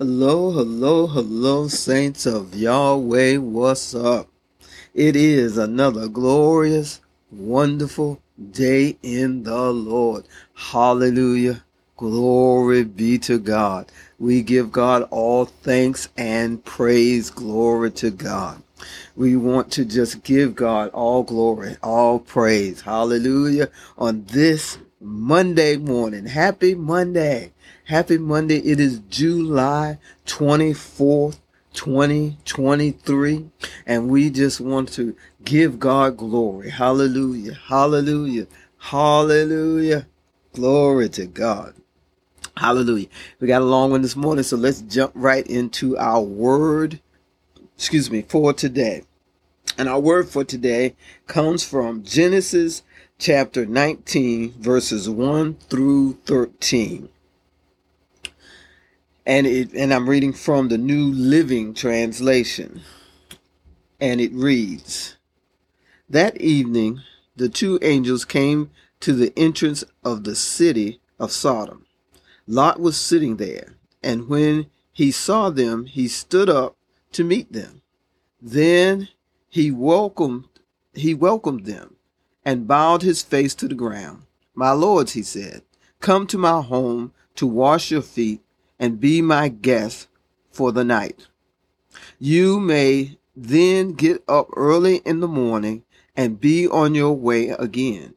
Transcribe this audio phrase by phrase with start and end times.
[0.00, 3.38] Hello, hello, hello, saints of Yahweh.
[3.38, 4.28] What's up?
[4.94, 7.00] It is another glorious,
[7.32, 8.22] wonderful
[8.52, 10.24] day in the Lord.
[10.54, 11.64] Hallelujah.
[11.96, 13.90] Glory be to God.
[14.20, 17.28] We give God all thanks and praise.
[17.30, 18.62] Glory to God.
[19.16, 22.82] We want to just give God all glory, all praise.
[22.82, 23.68] Hallelujah.
[23.98, 26.26] On this Monday morning.
[26.26, 27.52] Happy Monday.
[27.84, 28.58] Happy Monday.
[28.58, 31.38] It is July 24th,
[31.72, 33.48] 2023.
[33.86, 35.14] And we just want to
[35.44, 36.70] give God glory.
[36.70, 37.54] Hallelujah.
[37.54, 38.48] Hallelujah.
[38.78, 40.06] Hallelujah.
[40.52, 41.74] Glory to God.
[42.56, 43.06] Hallelujah.
[43.38, 47.00] We got a long one this morning, so let's jump right into our word,
[47.76, 49.04] excuse me, for today.
[49.76, 50.96] And our word for today
[51.28, 52.82] comes from Genesis
[53.18, 57.08] chapter 19, verses 1 through 13.
[59.26, 62.80] And it and I'm reading from the New Living Translation.
[64.00, 65.16] And it reads
[66.08, 67.02] That evening
[67.36, 68.70] the two angels came
[69.00, 71.84] to the entrance of the city of Sodom.
[72.46, 76.76] Lot was sitting there, and when he saw them, he stood up
[77.12, 77.82] to meet them.
[78.40, 79.08] Then
[79.48, 80.44] he welcomed
[80.94, 81.97] he welcomed them
[82.48, 84.22] and bowed his face to the ground.
[84.54, 85.60] My lords, he said,
[86.00, 88.40] come to my home to wash your feet
[88.78, 90.08] and be my guest
[90.50, 91.26] for the night.
[92.18, 95.84] You may then get up early in the morning
[96.16, 98.14] and be on your way again.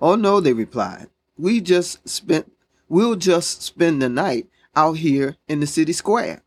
[0.00, 1.06] Oh no, they replied.
[1.38, 2.50] We just spent
[2.88, 6.42] we'll just spend the night out here in the city square.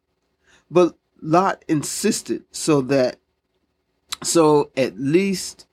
[0.69, 3.15] But Lot insisted so that
[4.21, 5.67] so at least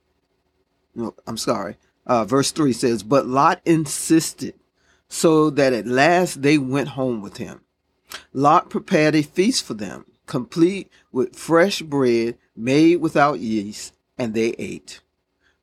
[0.95, 1.77] no, I'm sorry.
[2.07, 4.55] Uh, verse 3 says, But Lot insisted,
[5.09, 7.61] so that at last they went home with him.
[8.33, 14.51] Lot prepared a feast for them, complete with fresh bread made without yeast, and they
[14.59, 15.01] ate.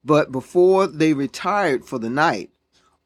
[0.03, 2.49] But before they retired for the night,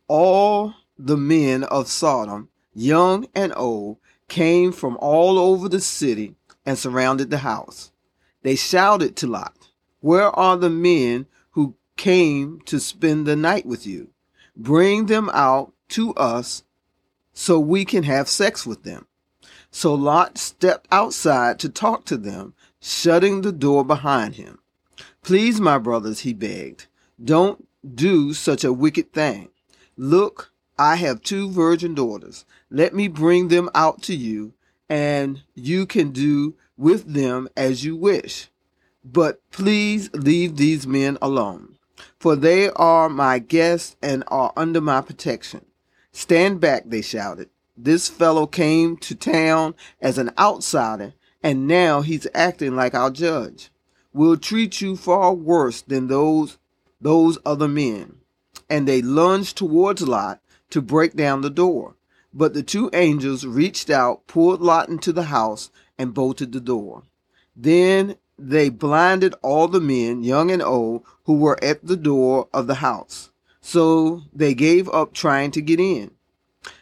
[0.07, 6.77] all the men of Sodom, young and old, came from all over the city and
[6.77, 7.91] surrounded the house.
[8.43, 11.25] They shouted to Lot, Where are the men
[12.01, 14.09] came to spend the night with you.
[14.55, 16.63] Bring them out to us
[17.31, 19.05] so we can have sex with them.
[19.69, 24.57] So Lot stepped outside to talk to them, shutting the door behind him.
[25.21, 26.87] Please, my brothers, he begged,
[27.23, 29.49] don't do such a wicked thing.
[29.95, 32.45] Look, I have two virgin daughters.
[32.71, 34.53] Let me bring them out to you,
[34.89, 38.49] and you can do with them as you wish.
[39.05, 41.77] But please leave these men alone
[42.21, 45.65] for they are my guests and are under my protection.
[46.11, 47.49] Stand back, they shouted.
[47.75, 53.71] This fellow came to town as an outsider, and now he's acting like our judge.
[54.13, 56.59] We'll treat you far worse than those
[57.01, 58.17] those other men.
[58.69, 61.95] And they lunged towards Lot to break down the door.
[62.31, 67.01] But the two angels reached out, pulled Lot into the house, and bolted the door.
[67.55, 68.17] Then
[68.49, 72.75] they blinded all the men, young and old, who were at the door of the
[72.75, 73.31] house.
[73.61, 76.11] So they gave up trying to get in.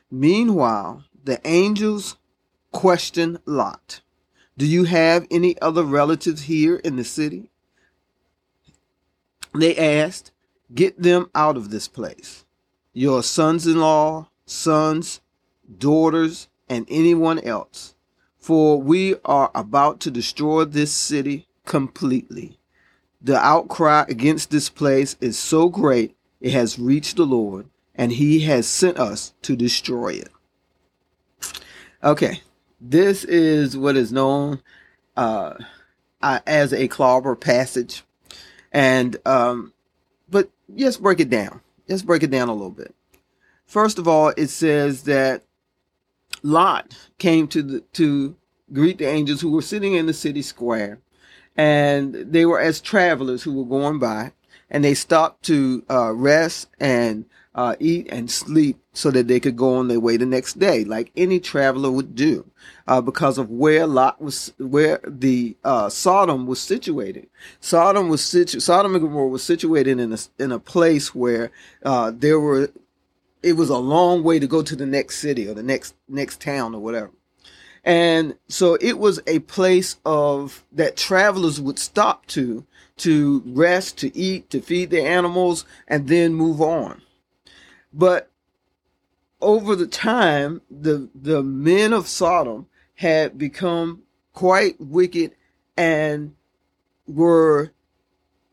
[0.09, 2.15] Meanwhile, the angels
[2.71, 4.01] questioned Lot
[4.57, 7.51] Do you have any other relatives here in the city?
[9.53, 10.31] They asked,
[10.73, 12.45] Get them out of this place.
[12.93, 15.19] Your sons in law, sons,
[15.77, 17.95] daughters, and anyone else.
[18.37, 22.57] For we are about to destroy this city completely.
[23.21, 28.41] The outcry against this place is so great, it has reached the Lord, and He
[28.41, 30.29] has sent us to destroy it.
[32.03, 32.41] Okay,
[32.81, 34.61] this is what is known
[35.15, 35.53] uh,
[36.21, 38.03] uh, as a clobber passage.
[38.71, 39.73] And, um,
[40.29, 41.61] but let's break it down.
[41.87, 42.95] Let's break it down a little bit.
[43.65, 45.43] First of all, it says that
[46.41, 48.35] Lot came to the, to
[48.73, 50.99] greet the angels who were sitting in the city square
[51.59, 54.31] and they were as travelers who were going by,
[54.69, 59.57] and they stopped to uh, rest and uh, eat and sleep so that they could
[59.57, 62.49] go on their way the next day, like any traveler would do,
[62.87, 67.27] uh, because of where Lot was, where the uh, Sodom was situated.
[67.59, 71.51] Sodom was situ- Sodom and Gomorrah was situated in a in a place where
[71.83, 72.71] uh, there were,
[73.43, 76.39] it was a long way to go to the next city or the next next
[76.39, 77.11] town or whatever.
[77.83, 82.65] And so it was a place of that travelers would stop to
[82.97, 87.01] to rest, to eat, to feed their animals, and then move on.
[87.93, 88.29] But
[89.41, 94.03] over the time, the the men of Sodom had become
[94.33, 95.31] quite wicked
[95.77, 96.35] and
[97.07, 97.71] were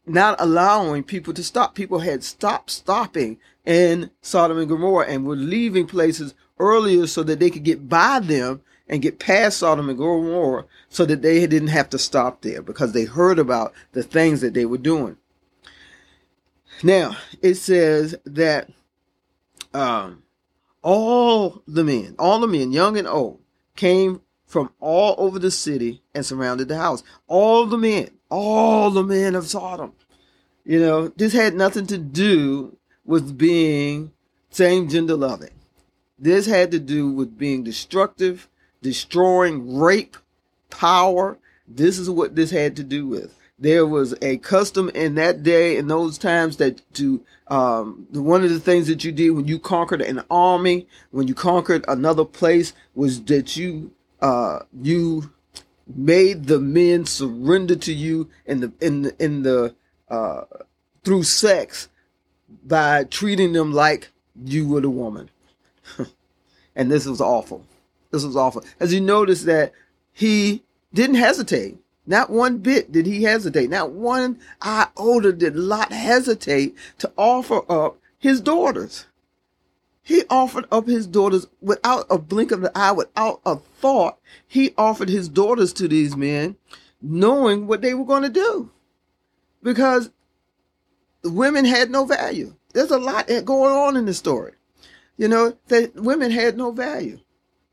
[0.06, 1.74] not allowing people to stop.
[1.74, 7.40] People had stopped stopping in Sodom and Gomorrah and were leaving places earlier so that
[7.40, 11.68] they could get by them and get past Sodom and Gomorrah so that they didn't
[11.68, 15.16] have to stop there because they heard about the things that they were doing.
[16.82, 18.70] Now, it says that
[19.72, 20.22] um,
[20.82, 23.40] all the men, all the men, young and old,
[23.74, 27.02] came from all over the city and surrounded the house.
[27.26, 29.92] All the men, all the men of Sodom.
[30.64, 34.12] You know, this had nothing to do with being
[34.50, 35.50] same gender loving.
[36.18, 38.48] This had to do with being destructive,
[38.82, 40.16] destroying, rape,
[40.70, 41.38] power.
[41.66, 43.36] This is what this had to do with.
[43.58, 48.50] There was a custom in that day, in those times, that to um, one of
[48.50, 52.74] the things that you did when you conquered an army, when you conquered another place,
[52.94, 55.30] was that you uh, you
[55.94, 59.74] made the men surrender to you in the in the, in the
[60.08, 60.42] uh,
[61.02, 61.88] through sex
[62.64, 64.10] by treating them like
[64.44, 65.30] you were the woman.
[66.76, 67.64] and this was awful.
[68.16, 68.64] This was awful.
[68.80, 69.72] As you notice that
[70.10, 70.62] he
[70.94, 71.76] didn't hesitate.
[72.06, 73.68] Not one bit did he hesitate.
[73.68, 79.04] Not one iota did Lot hesitate to offer up his daughters.
[80.02, 84.18] He offered up his daughters without a blink of the eye, without a thought.
[84.46, 86.56] He offered his daughters to these men,
[87.02, 88.70] knowing what they were going to do.
[89.62, 90.10] Because
[91.22, 92.54] women had no value.
[92.72, 94.52] There's a lot going on in the story.
[95.18, 97.18] You know, that women had no value.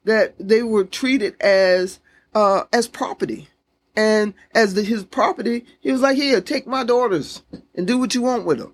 [0.06, 2.00] That they were treated as
[2.34, 3.50] uh, as property.
[3.96, 7.44] And as the, his property, he was like, here, take my daughters
[7.76, 8.74] and do what you want with them.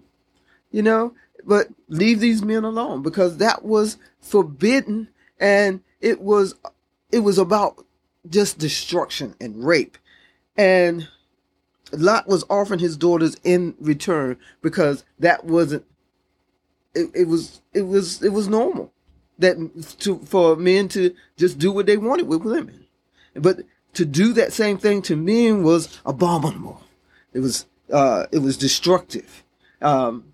[0.72, 1.14] You know,
[1.46, 5.10] but leave these men alone because that was forbidden
[5.40, 6.56] and it was
[7.12, 7.86] it was about
[8.30, 9.98] just destruction and rape
[10.58, 11.08] and
[11.92, 15.84] lot was offering his daughters in return because that wasn't
[16.94, 18.94] it, it was it was it was normal
[19.40, 19.58] that
[20.00, 22.86] to for men to just do what they wanted with women
[23.36, 23.60] but
[23.94, 26.82] to do that same thing to men was abominable
[27.34, 29.44] it was uh it was destructive
[29.82, 30.26] um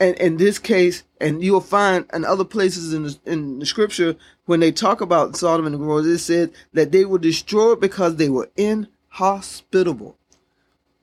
[0.00, 4.14] and in this case, and you'll find in other places in the, in the scripture
[4.46, 8.28] when they talk about Sodom and Gomorrah, it said that they were destroyed because they
[8.28, 10.16] were inhospitable.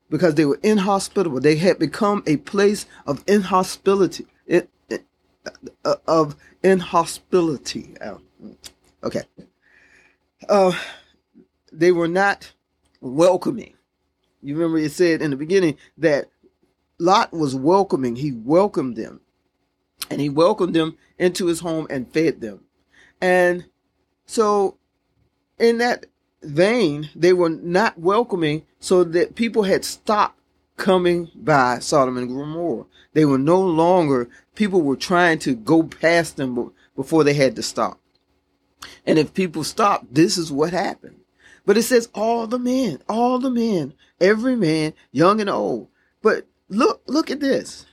[0.10, 4.28] Because they were inhospitable, they had become a place of inhospitality.
[4.46, 4.70] It, it,
[6.08, 7.96] of inhospitality.
[8.02, 8.18] Uh,
[9.04, 9.24] okay.
[10.48, 10.74] Uh,
[11.72, 12.52] they were not
[13.02, 13.74] welcoming.
[14.42, 16.30] You remember it said in the beginning that
[17.00, 18.16] Lot was welcoming.
[18.16, 19.22] He welcomed them.
[20.10, 22.62] And he welcomed them into his home and fed them.
[23.22, 23.66] And
[24.26, 24.78] so,
[25.58, 26.06] in that
[26.44, 30.40] vein, they were not welcoming, so that people had stopped
[30.78, 32.86] coming by Sodom and Gomorrah.
[33.14, 37.64] They were no longer, people were trying to go past them before they had to
[37.64, 38.00] stop.
[39.06, 41.22] And if people stopped, this is what happened.
[41.66, 45.88] But it says all the men, all the men, every man, young and old.
[46.22, 47.86] But look look at this.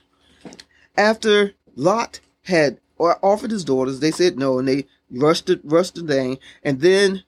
[0.95, 6.03] After Lot had offered his daughters, they said no, and they rushed it, rushed the
[6.03, 7.23] thing, and then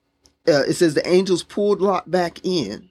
[0.48, 2.90] uh, it says the angels pulled Lot back in,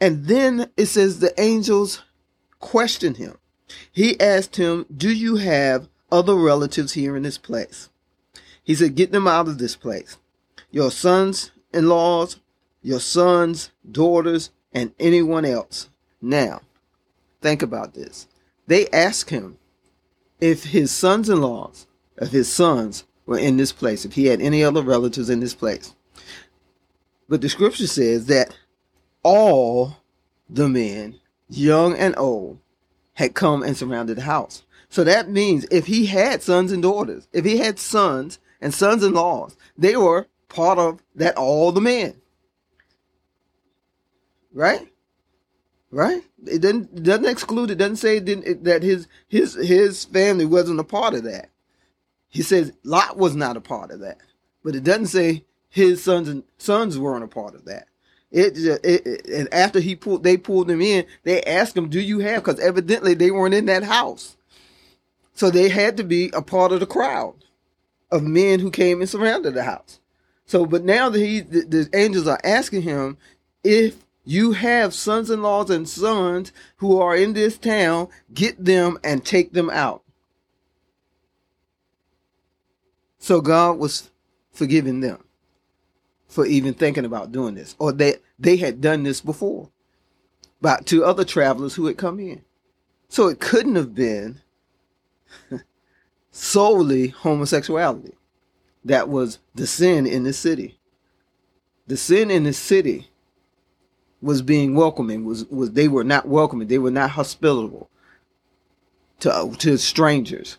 [0.00, 2.02] and then it says the angels
[2.58, 3.38] questioned him.
[3.90, 7.88] He asked him, "Do you have other relatives here in this place?"
[8.62, 10.16] He said, "Get them out of this place.
[10.70, 12.36] Your sons-in-laws,
[12.82, 15.88] your sons, daughters, and anyone else."
[16.20, 16.62] Now,
[17.46, 18.26] Think about this.
[18.66, 19.58] They asked him
[20.40, 21.86] if his sons in laws,
[22.16, 25.54] if his sons were in this place, if he had any other relatives in this
[25.54, 25.94] place.
[27.28, 28.52] But the scripture says that
[29.26, 29.96] all
[30.48, 31.18] the men,
[31.48, 32.60] young and old,
[33.14, 34.62] had come and surrounded the house.
[34.88, 39.02] So that means if he had sons and daughters, if he had sons and sons
[39.02, 42.14] in laws, they were part of that all the men.
[44.52, 44.88] Right?
[45.90, 46.22] right?
[46.46, 47.78] It doesn't doesn't exclude it.
[47.78, 51.50] Doesn't say it that his his his family wasn't a part of that.
[52.28, 54.20] He says Lot was not a part of that,
[54.62, 57.88] but it doesn't say his sons and sons weren't a part of that.
[58.30, 61.06] It, it, it and after he pulled, they pulled him in.
[61.22, 64.36] They asked him, "Do you have?" Because evidently they weren't in that house,
[65.34, 67.34] so they had to be a part of the crowd
[68.10, 70.00] of men who came and surrounded the house.
[70.44, 73.16] So, but now that he, the, the angels are asking him
[73.64, 78.08] if you have sons in laws and sons who are in this town.
[78.34, 80.02] Get them and take them out.
[83.18, 84.10] So God was
[84.52, 85.25] forgiving them
[86.36, 89.70] for even thinking about doing this, or they they had done this before,
[90.60, 92.42] but to other travelers who had come in.
[93.08, 94.42] So it couldn't have been
[96.30, 98.12] solely homosexuality
[98.84, 100.78] that was the sin in the city.
[101.86, 103.08] The sin in the city
[104.20, 107.88] was being welcoming was was they were not welcoming they were not hospitable
[109.20, 110.58] to to strangers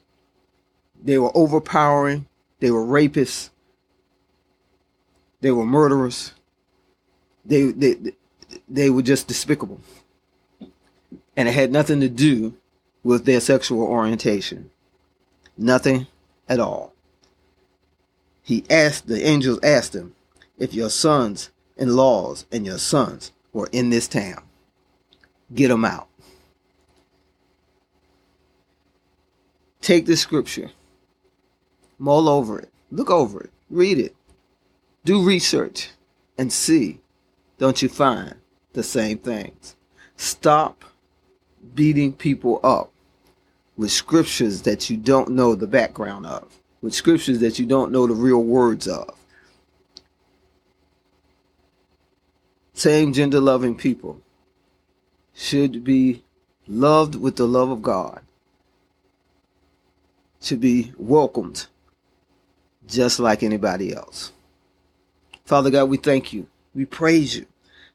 [1.00, 2.28] they were overpowering
[2.62, 3.52] they were rapists
[5.42, 6.34] they were murderers.
[7.46, 7.96] They they
[8.68, 9.80] they were just despicable.
[11.36, 12.56] And it had nothing to do
[13.04, 14.72] with their sexual orientation.
[15.58, 16.08] Nothing
[16.50, 16.94] at all.
[18.42, 20.16] He asked the angels asked him
[20.58, 24.44] if your sons and laws and your sons were in this town.
[25.54, 26.08] Get them out.
[29.82, 30.72] Take this scripture,
[31.98, 34.17] mull over it, look over it, read it,
[35.08, 35.92] do research,
[36.38, 37.00] and see,
[37.58, 38.36] don't you find
[38.74, 39.78] the same things?
[40.18, 40.84] Stop
[41.74, 42.92] beating people up
[43.78, 48.06] with scriptures that you don't know the background of, with scriptures that you don't know
[48.06, 49.18] the real words of.
[52.78, 54.22] same gender loving people
[55.34, 56.24] should be
[56.68, 58.22] loved with the love of God,
[60.40, 61.66] should be welcomed
[62.86, 64.32] just like anybody else.
[65.48, 66.46] Father God, we thank you.
[66.76, 67.46] We praise you.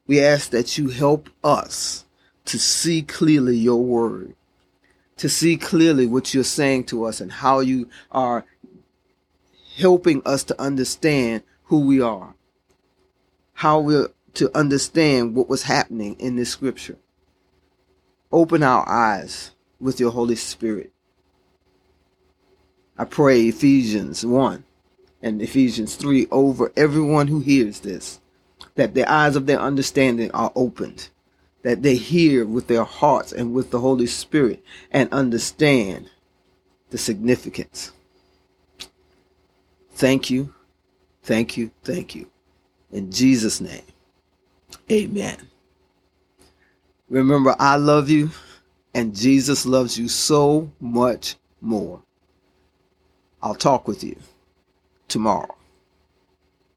[0.07, 2.03] We ask that you help us
[2.45, 4.33] to see clearly your word,
[5.17, 8.43] to see clearly what you're saying to us and how you are
[9.77, 12.33] helping us to understand who we are,
[13.53, 16.97] how we're to understand what was happening in this scripture.
[18.31, 20.91] Open our eyes with your Holy Spirit.
[22.97, 24.63] I pray Ephesians 1
[25.23, 28.19] and Ephesians 3 over everyone who hears this,
[28.75, 31.09] that the eyes of their understanding are opened,
[31.63, 34.61] that they hear with their hearts and with the Holy Spirit
[34.91, 36.09] and understand
[36.89, 37.93] the significance.
[39.93, 40.53] Thank you,
[41.23, 42.29] thank you, thank you.
[42.91, 43.81] In Jesus' name.
[44.91, 45.37] Amen.
[47.09, 48.29] Remember, I love you
[48.93, 52.01] and Jesus loves you so much more.
[53.41, 54.17] I'll talk with you
[55.13, 55.62] tomorrow.